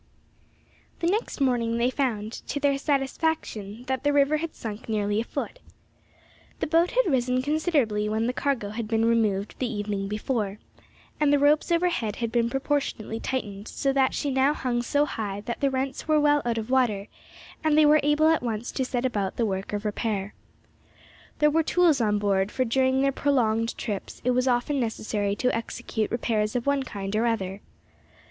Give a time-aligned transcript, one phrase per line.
[0.99, 5.23] THE next morning they found, to their satisfaction, that the river had sunk nearly a
[5.23, 5.59] foot.
[6.59, 10.57] The boat had risen considerably when the cargo had been removed the evening before,
[11.19, 15.41] and the ropes overhead had been proportionately tightened, so that she now hung so high
[15.41, 17.07] that the rents were well out of water,
[17.63, 20.33] and they were able at once to set about the work of repair.
[21.37, 25.55] There were tools on board, for during their prolonged trips it was often necessary to
[25.55, 27.61] execute repairs of one kind or other.